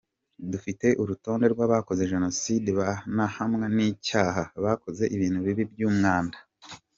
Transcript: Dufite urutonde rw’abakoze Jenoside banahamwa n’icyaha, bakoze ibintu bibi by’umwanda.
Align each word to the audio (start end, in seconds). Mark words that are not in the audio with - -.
Dufite 0.51 0.87
urutonde 1.01 1.45
rw’abakoze 1.53 2.09
Jenoside 2.13 2.69
banahamwa 2.79 3.65
n’icyaha, 3.75 4.43
bakoze 4.63 5.03
ibintu 5.15 5.39
bibi 5.45 5.63
by’umwanda. 5.71 6.37